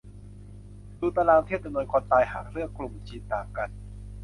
[0.99, 3.69] ดูตารางเทียบจำนวนคนตายหากเลือกกลุ่มฉีดต่างกัน